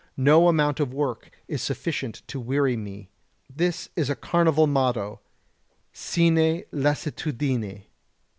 No 0.17 0.47
amount 0.47 0.79
of 0.79 0.91
work 0.91 1.29
is 1.47 1.61
sufficient 1.61 2.23
to 2.25 2.39
weary 2.39 2.75
me. 2.75 3.11
This 3.55 3.89
is 3.95 4.09
a 4.09 4.15
carnival 4.15 4.65
motto: 4.65 5.19
"Sine 5.93 6.63
lassitudine." 6.71 7.83